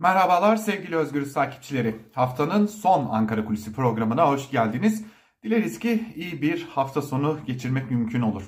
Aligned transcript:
Merhabalar 0.00 0.56
sevgili 0.56 0.96
Özgürüz 0.96 1.32
takipçileri. 1.32 1.96
Haftanın 2.12 2.66
son 2.66 3.08
Ankara 3.10 3.44
Kulisi 3.44 3.72
programına 3.72 4.28
hoş 4.28 4.50
geldiniz. 4.50 5.04
Dileriz 5.42 5.78
ki 5.78 6.04
iyi 6.16 6.42
bir 6.42 6.66
hafta 6.68 7.02
sonu 7.02 7.38
geçirmek 7.46 7.90
mümkün 7.90 8.20
olur. 8.20 8.42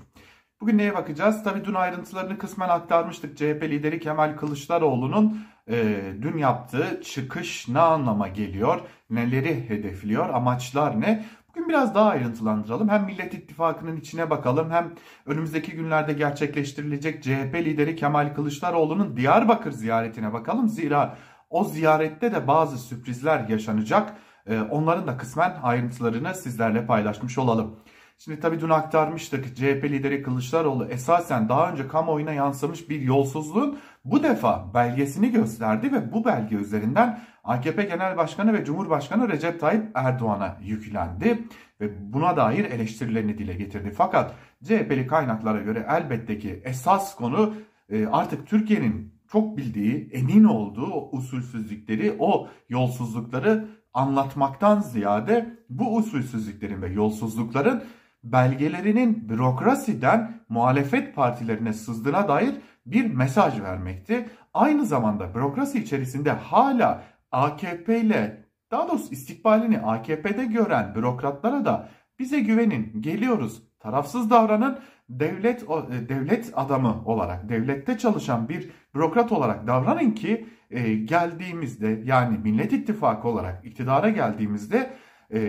Bugün 0.60 0.78
neye 0.78 0.94
bakacağız? 0.94 1.44
Tabii 1.44 1.64
dün 1.64 1.74
ayrıntılarını 1.74 2.38
kısmen 2.38 2.68
aktarmıştık. 2.68 3.36
CHP 3.36 3.62
lideri 3.62 4.00
Kemal 4.00 4.36
Kılıçdaroğlu'nun 4.36 5.40
e, 5.68 6.00
dün 6.22 6.38
yaptığı 6.38 7.00
çıkış 7.04 7.68
ne 7.68 7.80
anlama 7.80 8.28
geliyor? 8.28 8.80
Neleri 9.10 9.68
hedefliyor? 9.68 10.28
Amaçlar 10.28 11.00
ne? 11.00 11.24
Bugün 11.48 11.68
biraz 11.68 11.94
daha 11.94 12.10
ayrıntılandıralım. 12.10 12.88
Hem 12.88 13.04
Millet 13.04 13.34
İttifakı'nın 13.34 13.96
içine 13.96 14.30
bakalım 14.30 14.70
hem 14.70 14.92
önümüzdeki 15.26 15.72
günlerde 15.72 16.12
gerçekleştirilecek 16.12 17.22
CHP 17.22 17.54
lideri 17.54 17.96
Kemal 17.96 18.34
Kılıçdaroğlu'nun 18.34 19.16
Diyarbakır 19.16 19.72
ziyaretine 19.72 20.32
bakalım. 20.32 20.68
Zira 20.68 21.16
o 21.50 21.64
ziyarette 21.64 22.32
de 22.32 22.46
bazı 22.46 22.78
sürprizler 22.78 23.48
yaşanacak. 23.48 24.16
Ee, 24.46 24.60
onların 24.60 25.06
da 25.06 25.16
kısmen 25.16 25.56
ayrıntılarını 25.62 26.34
sizlerle 26.34 26.86
paylaşmış 26.86 27.38
olalım. 27.38 27.76
Şimdi 28.18 28.40
tabii 28.40 28.60
dün 28.60 28.68
aktarmıştık 28.68 29.56
CHP 29.56 29.84
lideri 29.84 30.22
Kılıçdaroğlu 30.22 30.84
esasen 30.84 31.48
daha 31.48 31.72
önce 31.72 31.88
kamuoyuna 31.88 32.32
yansımış 32.32 32.90
bir 32.90 33.00
yolsuzluğun 33.00 33.78
bu 34.04 34.22
defa 34.22 34.74
belgesini 34.74 35.30
gösterdi 35.32 35.92
ve 35.92 36.12
bu 36.12 36.24
belge 36.24 36.56
üzerinden 36.56 37.20
AKP 37.44 37.82
Genel 37.82 38.16
Başkanı 38.16 38.52
ve 38.52 38.64
Cumhurbaşkanı 38.64 39.28
Recep 39.28 39.60
Tayyip 39.60 39.84
Erdoğan'a 39.94 40.56
yüklendi 40.62 41.44
ve 41.80 42.12
buna 42.12 42.36
dair 42.36 42.64
eleştirilerini 42.64 43.38
dile 43.38 43.54
getirdi. 43.54 43.92
Fakat 43.96 44.34
CHP'li 44.64 45.06
kaynaklara 45.06 45.60
göre 45.60 45.86
elbette 45.90 46.38
ki 46.38 46.62
esas 46.64 47.16
konu 47.16 47.54
e, 47.90 48.06
artık 48.06 48.46
Türkiye'nin 48.46 49.19
çok 49.32 49.56
bildiği, 49.56 50.10
emin 50.12 50.44
olduğu 50.44 50.92
o 50.92 51.16
usulsüzlükleri, 51.16 52.16
o 52.18 52.48
yolsuzlukları 52.68 53.68
anlatmaktan 53.94 54.80
ziyade 54.80 55.58
bu 55.68 55.96
usulsüzlüklerin 55.96 56.82
ve 56.82 56.92
yolsuzlukların 56.92 57.84
belgelerinin 58.24 59.28
bürokrasiden 59.28 60.40
muhalefet 60.48 61.14
partilerine 61.14 61.72
sızdığına 61.72 62.28
dair 62.28 62.54
bir 62.86 63.14
mesaj 63.14 63.60
vermekti. 63.60 64.28
Aynı 64.54 64.86
zamanda 64.86 65.34
bürokrasi 65.34 65.78
içerisinde 65.78 66.30
hala 66.30 67.02
AKP 67.32 68.00
ile 68.00 68.44
daha 68.70 68.88
doğrusu 68.88 69.12
istikbalini 69.12 69.78
AKP'de 69.78 70.44
gören 70.44 70.94
bürokratlara 70.94 71.64
da 71.64 71.88
bize 72.18 72.40
güvenin, 72.40 73.02
geliyoruz, 73.02 73.62
tarafsız 73.80 74.30
davranın, 74.30 74.78
devlet 75.10 75.62
e, 75.62 76.08
devlet 76.08 76.52
adamı 76.54 77.02
olarak, 77.04 77.48
devlette 77.48 77.98
çalışan 77.98 78.48
bir 78.48 78.70
bürokrat 78.94 79.32
olarak 79.32 79.66
davranın 79.66 80.10
ki 80.10 80.46
e, 80.70 80.94
geldiğimizde 80.94 82.02
yani 82.04 82.38
Millet 82.38 82.72
İttifakı 82.72 83.28
olarak 83.28 83.64
iktidara 83.64 84.10
geldiğimizde 84.10 84.90
e, 85.30 85.40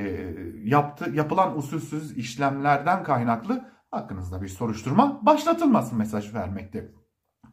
yaptı, 0.64 1.12
yapılan 1.14 1.58
usulsüz 1.58 2.18
işlemlerden 2.18 3.04
kaynaklı 3.04 3.66
hakkınızda 3.92 4.42
bir 4.42 4.48
soruşturma 4.48 5.26
başlatılmasın 5.26 5.98
mesaj 5.98 6.34
vermekte. 6.34 6.92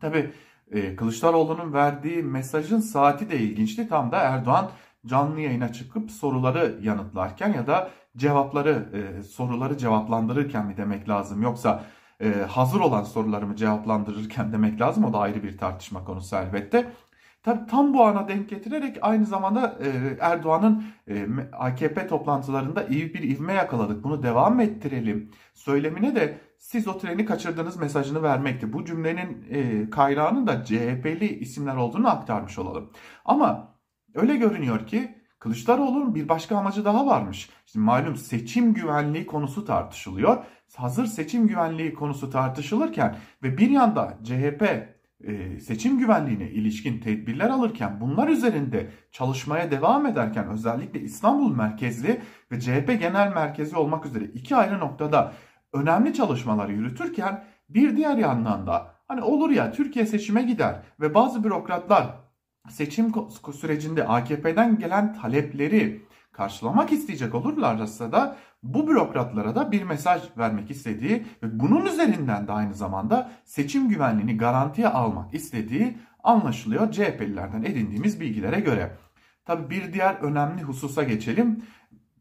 Tabi 0.01 0.31
e, 0.71 0.97
Kılıçdaroğlu'nun 0.97 1.73
verdiği 1.73 2.23
mesajın 2.23 2.81
saati 2.81 3.31
de 3.31 3.39
ilginçti. 3.39 3.89
Tam 3.89 4.13
da 4.13 4.17
Erdoğan 4.17 4.71
canlı 5.07 5.41
yayına 5.41 5.73
çıkıp 5.73 6.11
soruları 6.11 6.79
yanıtlarken 6.83 7.53
ya 7.53 7.67
da 7.67 7.91
cevapları 8.19 8.89
e, 8.93 9.23
soruları 9.23 9.79
cevaplandırırken 9.79 10.67
mi 10.67 10.77
demek 10.77 11.09
lazım 11.09 11.43
yoksa 11.43 11.85
e, 12.21 12.33
hazır 12.49 12.81
olan 12.81 13.05
sorularımı 13.05 13.57
cevaplandırırken 13.57 14.53
demek 14.53 14.81
lazım 14.81 15.05
o 15.05 15.13
da 15.13 15.19
ayrı 15.19 15.43
bir 15.43 15.59
tartışma 15.59 16.05
konusu 16.05 16.37
elbette. 16.37 16.93
Tabi 17.43 17.67
tam 17.67 17.95
bu 17.95 18.05
ana 18.05 18.29
denk 18.29 18.49
getirerek 18.49 18.99
aynı 19.03 19.27
zamanda 19.27 19.79
e, 19.83 20.17
Erdoğan'ın 20.21 20.85
e, 21.09 21.27
AKP 21.53 22.07
toplantılarında 22.07 22.85
iyi 22.85 23.15
bir 23.15 23.23
ivme 23.23 23.53
yakaladık. 23.53 24.05
Bunu 24.05 24.23
devam 24.23 24.61
ettirelim. 24.61 25.31
Söylemine 25.55 26.15
de 26.15 26.39
siz 26.59 26.89
o 26.89 26.99
treni 26.99 27.25
kaçırdığınız 27.25 27.77
mesajını 27.77 28.23
vermekti. 28.23 28.73
Bu 28.73 28.85
cümlenin 28.85 29.47
e, 29.51 29.91
kaynağının 29.91 30.47
da 30.47 30.65
CHP'li 30.65 31.39
isimler 31.39 31.77
olduğunu 31.77 32.09
aktarmış 32.09 32.59
olalım. 32.59 32.91
Ama 33.25 33.75
öyle 34.15 34.37
görünüyor 34.37 34.87
ki 34.87 35.18
Kılıçdaroğlu'nun 35.39 36.15
bir 36.15 36.29
başka 36.29 36.57
amacı 36.57 36.85
daha 36.85 37.07
varmış. 37.07 37.51
Şimdi 37.67 37.85
malum 37.85 38.17
seçim 38.17 38.75
güvenliği 38.75 39.27
konusu 39.27 39.65
tartışılıyor. 39.65 40.45
Hazır 40.77 41.07
seçim 41.07 41.49
güvenliği 41.49 41.95
konusu 41.95 42.31
tartışılırken 42.31 43.17
ve 43.43 43.59
bir 43.59 43.71
yanda 43.71 44.19
CHP 44.25 44.63
e, 45.25 45.61
seçim 45.61 45.99
güvenliğine 45.99 46.51
ilişkin 46.51 47.01
tedbirler 47.01 47.51
alırken 47.51 48.01
bunlar 48.01 48.29
üzerinde 48.29 48.91
çalışmaya 49.13 49.71
devam 49.71 50.07
ederken 50.07 50.49
özellikle 50.49 51.01
İstanbul 51.01 51.55
merkezli 51.57 52.21
ve 52.53 52.61
CHP 52.61 53.01
genel 53.01 53.33
merkezi 53.35 53.77
olmak 53.77 54.07
üzere 54.07 54.25
iki 54.25 54.57
ayrı 54.57 54.79
noktada 54.79 55.33
önemli 55.73 56.15
çalışmalar 56.15 56.69
yürütürken 56.69 57.45
bir 57.69 57.97
diğer 57.97 58.17
yandan 58.17 58.67
da 58.67 58.95
hani 59.09 59.23
olur 59.23 59.51
ya 59.51 59.73
Türkiye 59.73 60.07
seçime 60.07 60.43
gider 60.43 60.83
ve 61.01 61.15
bazı 61.15 61.45
bürokratlar 61.45 62.07
seçim 62.71 63.13
sürecinde 63.53 64.07
AKP'den 64.07 64.79
gelen 64.79 65.15
talepleri 65.15 66.03
karşılamak 66.33 66.93
isteyecek 66.93 67.35
olurlarsa 67.35 68.13
da 68.13 68.37
bu 68.63 68.89
bürokratlara 68.89 69.55
da 69.55 69.73
bir 69.73 69.83
mesaj 69.83 70.23
vermek 70.39 70.71
istediği 70.71 71.27
ve 71.43 71.61
bunun 71.61 71.87
üzerinden 71.87 72.49
de 72.49 72.53
aynı 72.53 72.75
zamanda 72.75 73.33
seçim 73.45 73.89
güvenliğini 73.89 74.37
garantiye 74.37 74.89
almak 74.89 75.35
istediği 75.35 75.99
anlaşılıyor 76.25 76.93
CHP'lilerden 76.93 77.63
edindiğimiz 77.63 78.21
bilgilere 78.21 78.61
göre. 78.61 78.97
Tabi 79.45 79.71
bir 79.71 79.93
diğer 79.93 80.15
önemli 80.15 80.63
hususa 80.63 81.03
geçelim. 81.03 81.63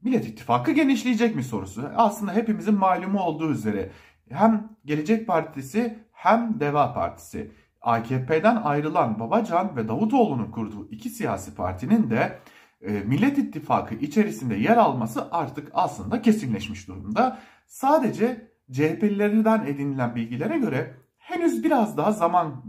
Millet 0.01 0.27
İttifakı 0.27 0.71
genişleyecek 0.71 1.35
mi 1.35 1.43
sorusu. 1.43 1.89
Aslında 1.95 2.33
hepimizin 2.33 2.75
malumu 2.75 3.19
olduğu 3.19 3.51
üzere 3.51 3.91
hem 4.29 4.69
Gelecek 4.85 5.27
Partisi 5.27 5.99
hem 6.11 6.59
Deva 6.59 6.93
Partisi 6.93 7.51
AKP'den 7.87 8.55
ayrılan 8.55 9.19
Babacan 9.19 9.75
ve 9.75 9.87
Davutoğlu'nun 9.87 10.51
kurduğu 10.51 10.89
iki 10.91 11.09
siyasi 11.09 11.55
partinin 11.55 12.09
de 12.09 12.39
e, 12.81 12.91
Millet 12.91 13.37
İttifakı 13.37 13.95
içerisinde 13.95 14.55
yer 14.55 14.77
alması 14.77 15.27
artık 15.31 15.71
aslında 15.73 16.21
kesinleşmiş 16.21 16.87
durumda. 16.87 17.39
Sadece 17.65 18.51
CHP'lilerden 18.71 19.65
edinilen 19.65 20.15
bilgilere 20.15 20.57
göre 20.57 20.93
henüz 21.17 21.63
biraz 21.63 21.97
daha 21.97 22.11
zaman 22.11 22.63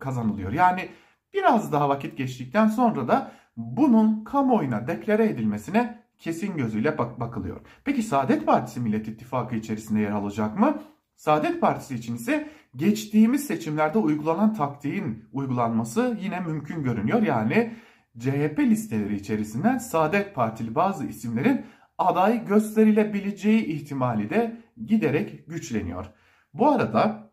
kazanılıyor. 0.00 0.52
Yani 0.52 0.88
biraz 1.34 1.72
daha 1.72 1.88
vakit 1.88 2.18
geçtikten 2.18 2.68
sonra 2.68 3.08
da 3.08 3.32
bunun 3.56 4.24
kamuoyuna 4.24 4.86
deklare 4.86 5.24
edilmesine 5.24 6.02
kesin 6.18 6.56
gözüyle 6.56 6.98
bak 6.98 7.20
bakılıyor. 7.20 7.60
Peki 7.84 8.02
Saadet 8.02 8.46
Partisi 8.46 8.80
Millet 8.80 9.08
İttifakı 9.08 9.56
içerisinde 9.56 10.00
yer 10.00 10.10
alacak 10.10 10.58
mı? 10.58 10.78
Saadet 11.16 11.60
Partisi 11.60 11.94
için 11.94 12.16
ise 12.16 12.48
geçtiğimiz 12.76 13.46
seçimlerde 13.46 13.98
uygulanan 13.98 14.54
taktiğin 14.54 15.24
uygulanması 15.32 16.18
yine 16.20 16.40
mümkün 16.40 16.82
görünüyor. 16.82 17.22
Yani 17.22 17.76
CHP 18.18 18.58
listeleri 18.58 19.16
içerisinden 19.16 19.78
Saadet 19.78 20.34
Partili 20.34 20.74
bazı 20.74 21.06
isimlerin 21.06 21.66
aday 21.98 22.46
gösterilebileceği 22.46 23.64
ihtimali 23.64 24.30
de 24.30 24.60
giderek 24.86 25.46
güçleniyor. 25.48 26.06
Bu 26.54 26.68
arada 26.68 27.32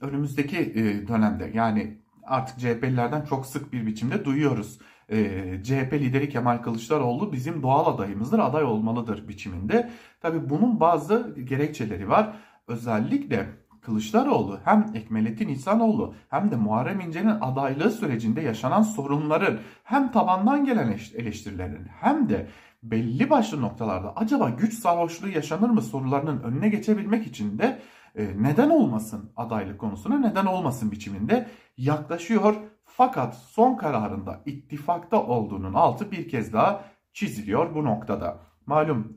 önümüzdeki 0.00 0.58
e, 0.58 1.08
dönemde 1.08 1.50
yani 1.54 2.00
artık 2.22 2.58
CHP'lilerden 2.58 3.24
çok 3.24 3.46
sık 3.46 3.72
bir 3.72 3.86
biçimde 3.86 4.24
duyuyoruz. 4.24 4.78
E, 5.08 5.18
CHP 5.62 5.92
lideri 5.92 6.28
Kemal 6.28 6.58
Kılıçdaroğlu 6.58 7.32
bizim 7.32 7.62
doğal 7.62 7.94
adayımızdır, 7.94 8.38
aday 8.38 8.64
olmalıdır 8.64 9.28
biçiminde. 9.28 9.90
Tabi 10.20 10.50
bunun 10.50 10.80
bazı 10.80 11.36
gerekçeleri 11.44 12.08
var. 12.08 12.36
Özellikle 12.70 13.46
Kılıçdaroğlu 13.80 14.58
hem 14.64 14.90
Ekmelettin 14.94 15.48
İhsanoğlu 15.48 16.14
hem 16.28 16.50
de 16.50 16.56
Muharrem 16.56 17.00
İnce'nin 17.00 17.40
adaylığı 17.40 17.90
sürecinde 17.90 18.40
yaşanan 18.40 18.82
sorunların 18.82 19.58
hem 19.84 20.12
tabandan 20.12 20.64
gelen 20.64 20.98
eleştirilerin 21.16 21.86
hem 22.00 22.28
de 22.28 22.48
belli 22.82 23.30
başlı 23.30 23.60
noktalarda 23.60 24.16
acaba 24.16 24.50
güç 24.50 24.74
sarhoşluğu 24.74 25.28
yaşanır 25.28 25.70
mı 25.70 25.82
sorularının 25.82 26.42
önüne 26.42 26.68
geçebilmek 26.68 27.26
için 27.26 27.58
de 27.58 27.78
e, 28.16 28.42
neden 28.42 28.70
olmasın 28.70 29.32
adaylık 29.36 29.78
konusuna 29.78 30.18
neden 30.18 30.46
olmasın 30.46 30.90
biçiminde 30.90 31.48
yaklaşıyor. 31.76 32.54
Fakat 32.84 33.36
son 33.36 33.76
kararında 33.76 34.40
ittifakta 34.46 35.22
olduğunun 35.22 35.74
altı 35.74 36.10
bir 36.10 36.28
kez 36.28 36.52
daha 36.52 36.84
çiziliyor 37.12 37.74
bu 37.74 37.84
noktada. 37.84 38.38
Malum 38.66 39.16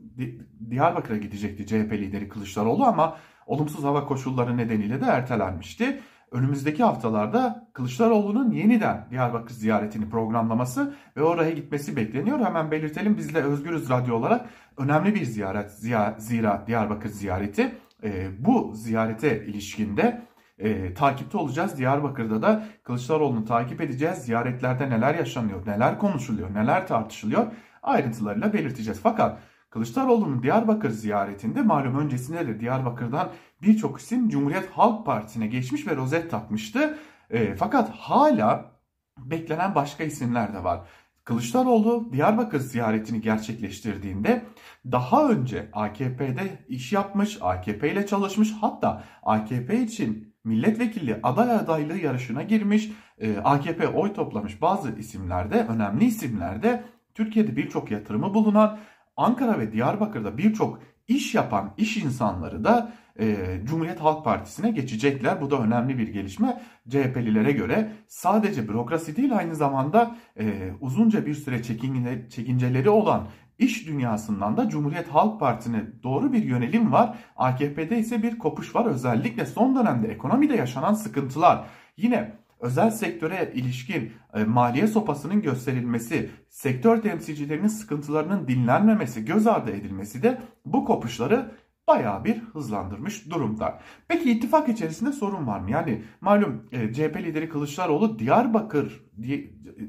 Diyarbakır'a 0.70 1.18
gidecekti 1.18 1.68
CHP 1.68 1.92
lideri 1.94 2.30
Kılıçdaroğlu 2.30 2.84
ama 2.84 3.18
olumsuz 3.46 3.84
hava 3.84 4.06
koşulları 4.06 4.58
nedeniyle 4.58 5.02
de 5.02 5.06
ertelenmişti. 5.06 6.00
Önümüzdeki 6.32 6.84
haftalarda 6.84 7.68
Kılıçdaroğlu'nun 7.74 8.52
yeniden 8.52 9.08
Diyarbakır 9.10 9.54
ziyaretini 9.54 10.10
programlaması 10.10 10.96
ve 11.18 11.24
oraya 11.24 11.52
gitmesi 11.52 11.96
bekleniyor. 11.96 12.40
Hemen 12.40 12.72
belirtelim 12.72 13.18
biz 13.18 13.36
de 13.36 13.44
Özgürüz 13.44 13.90
Radyo 13.90 14.16
olarak 14.16 14.46
önemli 14.78 15.16
bir 15.16 15.26
ziyaret 15.26 15.72
zira 16.18 16.64
Diyarbakır 16.68 17.10
ziyareti. 17.10 17.76
E, 18.04 18.30
bu 18.40 18.72
ziyarete 18.76 19.46
ilişkinde 19.46 20.22
e, 20.58 20.94
takipte 20.94 21.38
olacağız. 21.38 21.78
Diyarbakır'da 21.78 22.42
da 22.42 22.66
Kılıçdaroğlu'nu 22.84 23.46
takip 23.46 23.82
edeceğiz. 23.82 24.18
Ziyaretlerde 24.18 24.90
neler 24.90 25.16
yaşanıyor, 25.16 25.68
neler 25.68 26.00
konuşuluyor, 26.00 26.54
neler 26.54 26.88
tartışılıyor 26.88 27.48
ayrıntılarıyla 27.84 28.54
belirteceğiz. 28.54 29.00
Fakat 29.04 29.40
Kılıçdaroğlu'nun 29.74 30.44
Diyarbakır 30.44 30.90
ziyaretinde 30.90 31.62
malum 31.62 32.00
öncesinde 32.00 32.48
de 32.48 32.60
Diyarbakır'dan 32.60 33.30
birçok 33.62 34.00
isim 34.00 34.30
Cumhuriyet 34.30 34.70
Halk 34.72 35.06
Partisi'ne 35.06 35.48
geçmiş 35.48 35.88
ve 35.88 35.96
rozet 35.96 36.32
takmıştı. 36.32 36.98
E, 37.30 37.56
fakat 37.56 37.90
hala 37.90 38.72
beklenen 39.18 39.76
başka 39.76 40.04
isimler 40.04 40.54
de 40.54 40.64
var. 40.64 40.82
Kılıçdaroğlu 41.24 42.10
Diyarbakır 42.14 42.60
ziyaretini 42.60 43.22
gerçekleştirdiğinde 43.22 44.46
daha 44.92 45.30
önce 45.30 45.70
AKP'de 45.74 46.66
iş 46.68 46.94
yapmış, 46.94 47.38
AKP 47.42 47.92
ile 47.92 48.06
çalışmış 48.06 48.54
hatta 48.62 49.04
AKP 49.24 49.82
için 49.82 50.34
milletvekili 50.44 51.20
aday 51.24 51.52
adaylığı 51.52 51.98
yarışına 51.98 52.44
girmiş, 52.44 52.92
e, 53.20 53.38
AKP 53.38 53.88
oy 53.88 54.14
toplamış 54.14 54.62
bazı 54.62 54.92
isimlerde, 55.00 55.66
önemli 55.70 56.06
isimlerde 56.06 56.84
Türkiye'de 57.16 57.56
birçok 57.56 57.92
yatırımı 57.92 58.34
bulunan 58.34 58.80
Ankara 59.18 59.60
ve 59.60 59.72
Diyarbakır'da 59.72 60.38
birçok 60.38 60.80
iş 61.08 61.36
yapan 61.36 61.74
iş 61.78 61.98
insanları 61.98 62.64
da 62.64 62.92
e, 63.20 63.36
Cumhuriyet 63.64 64.00
Halk 64.00 64.26
Partisi'ne 64.26 64.72
geçecekler. 64.72 65.42
Bu 65.42 65.52
da 65.52 65.60
önemli 65.60 65.98
bir 65.98 66.08
gelişme. 66.08 66.62
CHP'lilere 66.90 67.52
göre 67.52 67.92
sadece 68.08 68.70
bürokrasi 68.70 69.16
değil 69.16 69.38
aynı 69.38 69.56
zamanda 69.56 70.16
e, 70.40 70.72
uzunca 70.82 71.26
bir 71.26 71.34
süre 71.34 71.64
çekince, 71.64 72.30
çekinceleri 72.30 72.90
olan 72.90 73.28
iş 73.60 73.88
dünyasından 73.88 74.58
da 74.58 74.70
Cumhuriyet 74.70 75.08
Halk 75.08 75.40
Partisi'ne 75.40 75.86
doğru 76.04 76.34
bir 76.34 76.44
yönelim 76.44 76.92
var. 76.92 77.18
AKP'de 77.36 78.00
ise 78.00 78.24
bir 78.24 78.38
kopuş 78.38 78.76
var. 78.76 78.86
Özellikle 78.86 79.46
son 79.46 79.76
dönemde 79.76 80.08
ekonomide 80.08 80.56
yaşanan 80.56 80.94
sıkıntılar. 80.94 81.66
Yine 81.98 82.43
özel 82.64 82.92
sektöre 82.92 83.52
ilişkin 83.56 84.12
e, 84.34 84.44
maliye 84.44 84.88
sopasının 84.88 85.42
gösterilmesi, 85.42 86.30
sektör 86.50 87.02
temsilcilerinin 87.02 87.68
sıkıntılarının 87.68 88.48
dinlenmemesi, 88.48 89.26
göz 89.26 89.48
ardı 89.48 89.72
edilmesi 89.72 90.24
de 90.24 90.42
bu 90.66 90.86
kopuşları 90.86 91.52
bayağı 91.88 92.26
bir 92.26 92.38
hızlandırmış 92.38 93.30
durumda. 93.30 93.80
Peki 94.08 94.32
ittifak 94.32 94.70
içerisinde 94.70 95.12
sorun 95.12 95.48
var 95.48 95.60
mı? 95.60 95.72
Yani 95.72 96.04
malum 96.22 96.70
e, 96.72 96.94
CHP 96.94 97.18
lideri 97.18 97.50
Kılıçdaroğlu 97.50 98.20
Diyarbakır 98.20 99.04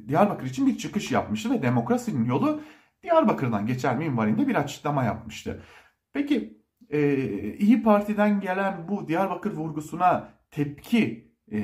Diyarbakır 0.09 0.47
için 0.47 0.67
bir 0.67 0.79
çıkış 0.79 1.13
yapmıştı 1.13 1.51
ve 1.51 1.63
demokrasinin 1.63 2.25
yolu 2.25 2.61
Diyarbakır'dan 3.03 3.67
geçer 3.67 3.99
minvalinde 3.99 4.49
bir 4.49 4.55
açıklama 4.55 5.05
yapmıştı. 5.05 5.63
Peki 6.13 6.59
e, 6.91 7.17
İyi 7.55 7.83
Parti'den 7.83 8.41
gelen 8.41 8.89
bu 8.89 9.09
Diyarbakır 9.09 9.53
vurgusuna 9.53 10.29
tepki 10.51 11.34
e, 11.53 11.61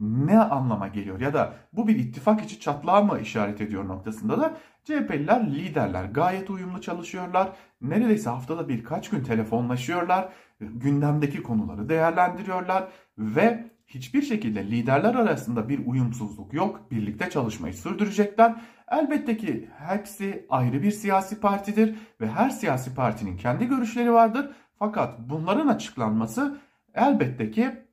ne 0.00 0.38
anlama 0.38 0.88
geliyor 0.88 1.20
ya 1.20 1.34
da 1.34 1.54
bu 1.72 1.88
bir 1.88 1.96
ittifak 1.96 2.42
içi 2.44 2.60
çatlağa 2.60 3.02
mı 3.02 3.20
işaret 3.20 3.60
ediyor 3.60 3.88
noktasında 3.88 4.40
da 4.40 4.56
CHP'liler 4.84 5.46
liderler 5.46 6.04
gayet 6.04 6.50
uyumlu 6.50 6.80
çalışıyorlar. 6.80 7.52
Neredeyse 7.80 8.30
haftada 8.30 8.68
birkaç 8.68 9.10
gün 9.10 9.24
telefonlaşıyorlar. 9.24 10.28
Gündemdeki 10.60 11.42
konuları 11.42 11.88
değerlendiriyorlar 11.88 12.88
ve 13.18 13.70
hiçbir 13.86 14.22
şekilde 14.22 14.66
liderler 14.66 15.14
arasında 15.14 15.68
bir 15.68 15.86
uyumsuzluk 15.86 16.54
yok. 16.54 16.90
Birlikte 16.90 17.30
çalışmayı 17.30 17.74
sürdürecekler. 17.74 18.54
Elbette 18.88 19.36
ki 19.36 19.68
hepsi 19.78 20.46
ayrı 20.50 20.82
bir 20.82 20.90
siyasi 20.90 21.40
partidir 21.40 21.96
ve 22.20 22.28
her 22.28 22.50
siyasi 22.50 22.94
partinin 22.94 23.36
kendi 23.36 23.66
görüşleri 23.66 24.12
vardır. 24.12 24.50
Fakat 24.78 25.18
bunların 25.18 25.68
açıklanması 25.68 26.58
elbette 26.94 27.50
ki 27.50 27.83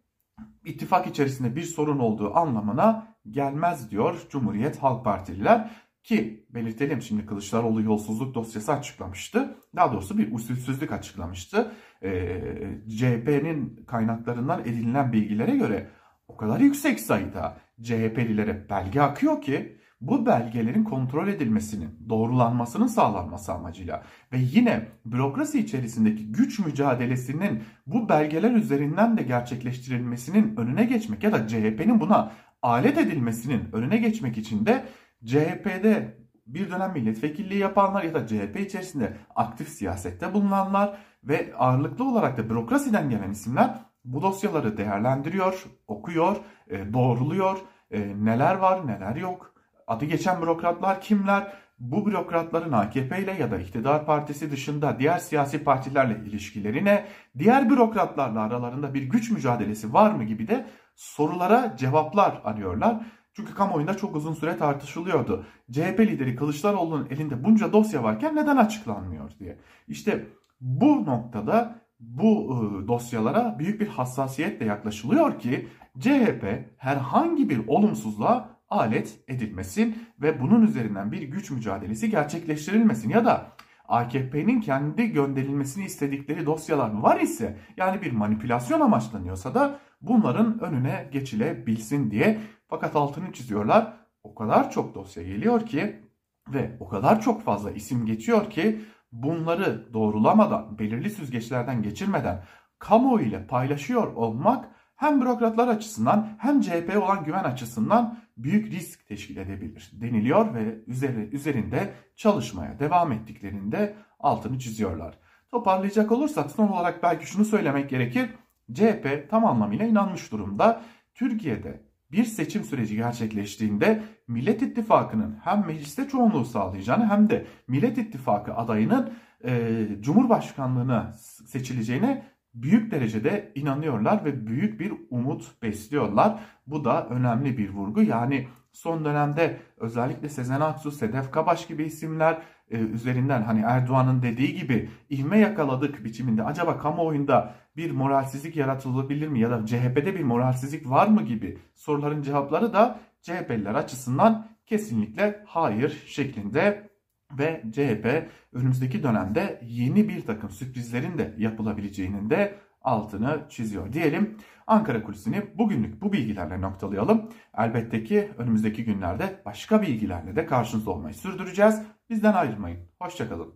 ittifak 0.65 1.07
içerisinde 1.07 1.55
bir 1.55 1.63
sorun 1.63 1.99
olduğu 1.99 2.35
anlamına 2.35 3.15
gelmez 3.29 3.91
diyor 3.91 4.15
Cumhuriyet 4.29 4.77
Halk 4.77 5.05
Partililer. 5.05 5.71
Ki 6.03 6.45
belirtelim 6.49 7.01
şimdi 7.01 7.25
Kılıçdaroğlu 7.25 7.81
yolsuzluk 7.81 8.35
dosyası 8.35 8.73
açıklamıştı. 8.73 9.57
Daha 9.75 9.93
doğrusu 9.93 10.17
bir 10.17 10.33
usulsüzlük 10.33 10.91
açıklamıştı. 10.91 11.71
Ee, 12.03 12.41
CHP'nin 12.89 13.85
kaynaklarından 13.87 14.61
edinilen 14.61 15.13
bilgilere 15.13 15.55
göre 15.57 15.89
o 16.27 16.37
kadar 16.37 16.59
yüksek 16.59 16.99
sayıda 16.99 17.57
CHP'lilere 17.81 18.69
belge 18.69 19.01
akıyor 19.01 19.41
ki 19.41 19.80
bu 20.01 20.25
belgelerin 20.25 20.83
kontrol 20.83 21.27
edilmesinin, 21.27 21.89
doğrulanmasının 22.09 22.87
sağlanması 22.87 23.53
amacıyla 23.53 24.03
ve 24.33 24.37
yine 24.39 24.87
bürokrasi 25.05 25.59
içerisindeki 25.59 26.31
güç 26.31 26.59
mücadelesinin 26.59 27.63
bu 27.87 28.09
belgeler 28.09 28.51
üzerinden 28.51 29.17
de 29.17 29.23
gerçekleştirilmesinin 29.23 30.55
önüne 30.57 30.83
geçmek 30.85 31.23
ya 31.23 31.31
da 31.31 31.47
CHP'nin 31.47 31.99
buna 31.99 32.31
alet 32.61 32.97
edilmesinin 32.97 33.69
önüne 33.73 33.97
geçmek 33.97 34.37
için 34.37 34.65
de 34.65 34.85
CHP'de 35.25 36.17
bir 36.47 36.71
dönem 36.71 36.91
milletvekilliği 36.91 37.59
yapanlar 37.59 38.03
ya 38.03 38.13
da 38.13 38.27
CHP 38.27 38.59
içerisinde 38.59 39.17
aktif 39.35 39.69
siyasette 39.69 40.33
bulunanlar 40.33 40.97
ve 41.23 41.53
ağırlıklı 41.57 42.09
olarak 42.09 42.37
da 42.37 42.49
bürokrasiden 42.49 43.09
gelen 43.09 43.31
isimler 43.31 43.75
bu 44.05 44.21
dosyaları 44.21 44.77
değerlendiriyor, 44.77 45.65
okuyor, 45.87 46.37
e, 46.67 46.93
doğruluyor, 46.93 47.57
e, 47.91 48.25
neler 48.25 48.55
var 48.55 48.87
neler 48.87 49.15
yok 49.15 49.50
Adı 49.91 50.05
geçen 50.05 50.41
bürokratlar 50.41 51.01
kimler? 51.01 51.53
Bu 51.79 52.05
bürokratların 52.05 52.71
AKP 52.71 53.23
ile 53.23 53.31
ya 53.31 53.51
da 53.51 53.57
iktidar 53.57 54.05
partisi 54.05 54.51
dışında 54.51 54.99
diğer 54.99 55.17
siyasi 55.17 55.63
partilerle 55.63 56.29
ilişkilerine, 56.29 57.05
diğer 57.37 57.69
bürokratlarla 57.69 58.41
aralarında 58.41 58.93
bir 58.93 59.03
güç 59.03 59.31
mücadelesi 59.31 59.93
var 59.93 60.11
mı 60.11 60.23
gibi 60.23 60.47
de 60.47 60.65
sorulara 60.95 61.75
cevaplar 61.77 62.41
arıyorlar. 62.43 63.05
Çünkü 63.33 63.55
kamuoyunda 63.55 63.97
çok 63.97 64.15
uzun 64.15 64.33
süre 64.33 64.57
tartışılıyordu. 64.57 65.45
CHP 65.71 65.99
lideri 65.99 66.35
Kılıçdaroğlu'nun 66.35 67.07
elinde 67.09 67.43
bunca 67.43 67.73
dosya 67.73 68.03
varken 68.03 68.35
neden 68.35 68.57
açıklanmıyor 68.57 69.31
diye. 69.39 69.57
İşte 69.87 70.27
bu 70.61 71.05
noktada 71.05 71.75
bu 71.99 72.51
ıı, 72.51 72.87
dosyalara 72.87 73.59
büyük 73.59 73.81
bir 73.81 73.87
hassasiyetle 73.87 74.65
yaklaşılıyor 74.65 75.39
ki 75.39 75.67
CHP 75.99 76.65
herhangi 76.77 77.49
bir 77.49 77.67
olumsuzluğa 77.67 78.60
alet 78.71 79.19
edilmesin 79.27 79.97
ve 80.21 80.41
bunun 80.41 80.61
üzerinden 80.61 81.11
bir 81.11 81.21
güç 81.21 81.51
mücadelesi 81.51 82.09
gerçekleştirilmesin 82.09 83.09
ya 83.09 83.25
da 83.25 83.51
AKP'nin 83.87 84.61
kendi 84.61 85.11
gönderilmesini 85.11 85.85
istedikleri 85.85 86.45
dosyalar 86.45 86.93
var 86.93 87.19
ise 87.19 87.57
yani 87.77 88.01
bir 88.01 88.11
manipülasyon 88.11 88.81
amaçlanıyorsa 88.81 89.55
da 89.55 89.79
bunların 90.01 90.59
önüne 90.59 91.09
geçilebilsin 91.11 92.11
diye 92.11 92.39
fakat 92.67 92.95
altını 92.95 93.33
çiziyorlar. 93.33 93.93
O 94.23 94.35
kadar 94.35 94.71
çok 94.71 94.95
dosya 94.95 95.23
geliyor 95.23 95.65
ki 95.65 96.01
ve 96.47 96.77
o 96.79 96.87
kadar 96.87 97.21
çok 97.21 97.43
fazla 97.43 97.71
isim 97.71 98.05
geçiyor 98.05 98.49
ki 98.49 98.81
bunları 99.11 99.93
doğrulamadan, 99.93 100.79
belirli 100.79 101.09
süzgeçlerden 101.09 101.83
geçirmeden 101.83 102.43
kamuoyu 102.79 103.25
ile 103.25 103.47
paylaşıyor 103.47 104.13
olmak 104.13 104.65
hem 104.95 105.21
bürokratlar 105.21 105.67
açısından 105.67 106.27
hem 106.37 106.61
CHP 106.61 106.97
olan 107.03 107.23
güven 107.23 107.43
açısından 107.43 108.17
büyük 108.43 108.71
risk 108.71 109.07
teşkil 109.07 109.37
edebilir 109.37 109.91
deniliyor 109.93 110.53
ve 110.53 110.75
üzeri, 110.87 111.29
üzerinde 111.31 111.93
çalışmaya 112.15 112.79
devam 112.79 113.11
ettiklerinde 113.11 113.95
altını 114.19 114.59
çiziyorlar. 114.59 115.17
Toparlayacak 115.51 116.11
olursak 116.11 116.51
son 116.51 116.67
olarak 116.67 117.03
belki 117.03 117.25
şunu 117.25 117.45
söylemek 117.45 117.89
gerekir. 117.89 118.29
CHP 118.73 119.27
tam 119.29 119.45
anlamıyla 119.45 119.85
inanmış 119.85 120.31
durumda. 120.31 120.81
Türkiye'de 121.13 121.81
bir 122.11 122.23
seçim 122.23 122.63
süreci 122.63 122.95
gerçekleştiğinde 122.95 124.03
Millet 124.27 124.61
İttifakı'nın 124.61 125.37
hem 125.43 125.65
mecliste 125.67 126.07
çoğunluğu 126.07 126.45
sağlayacağını 126.45 127.09
hem 127.09 127.29
de 127.29 127.45
Millet 127.67 127.97
İttifakı 127.97 128.53
adayının 128.53 129.13
e, 129.45 129.87
Cumhurbaşkanlığına 130.01 131.13
seçileceğine 131.47 132.23
büyük 132.53 132.91
derecede 132.91 133.51
inanıyorlar 133.55 134.25
ve 134.25 134.47
büyük 134.47 134.79
bir 134.79 134.93
umut 135.09 135.61
besliyorlar. 135.61 136.39
Bu 136.67 136.85
da 136.85 137.07
önemli 137.07 137.57
bir 137.57 137.69
vurgu. 137.69 138.01
Yani 138.01 138.47
son 138.71 139.05
dönemde 139.05 139.57
özellikle 139.77 140.29
Sezen 140.29 140.61
Aksu, 140.61 140.91
Sedef 140.91 141.31
Kabaş 141.31 141.67
gibi 141.67 141.83
isimler 141.83 142.41
e, 142.71 142.77
üzerinden 142.77 143.41
hani 143.41 143.61
Erdoğan'ın 143.61 144.21
dediği 144.21 144.55
gibi 144.55 144.89
ivme 145.11 145.39
yakaladık 145.39 146.03
biçiminde 146.03 146.43
acaba 146.43 146.77
kamuoyunda 146.77 147.55
bir 147.77 147.91
moralsizlik 147.91 148.55
yaratılabilir 148.55 149.27
mi 149.27 149.39
ya 149.39 149.51
da 149.51 149.65
CHP'de 149.65 150.15
bir 150.15 150.23
moralsizlik 150.23 150.89
var 150.89 151.07
mı 151.07 151.21
gibi 151.21 151.57
soruların 151.75 152.21
cevapları 152.21 152.73
da 152.73 152.99
CHP'liler 153.21 153.75
açısından 153.75 154.47
kesinlikle 154.65 155.43
hayır 155.45 156.03
şeklinde 156.07 156.90
ve 157.39 157.63
CHP 157.71 158.29
önümüzdeki 158.53 159.03
dönemde 159.03 159.61
yeni 159.65 160.09
bir 160.09 160.25
takım 160.25 160.49
sürprizlerin 160.49 161.17
de 161.17 161.35
yapılabileceğinin 161.37 162.29
de 162.29 162.55
altını 162.81 163.45
çiziyor 163.49 163.93
diyelim. 163.93 164.37
Ankara 164.67 165.03
Kulisi'ni 165.03 165.57
bugünlük 165.57 166.01
bu 166.01 166.13
bilgilerle 166.13 166.61
noktalayalım. 166.61 167.29
Elbette 167.57 168.03
ki 168.03 168.31
önümüzdeki 168.37 168.85
günlerde 168.85 169.41
başka 169.45 169.81
bilgilerle 169.81 170.35
de 170.35 170.45
karşınızda 170.45 170.91
olmayı 170.91 171.13
sürdüreceğiz. 171.13 171.81
Bizden 172.09 172.33
ayrılmayın. 172.33 172.79
Hoşçakalın. 172.99 173.53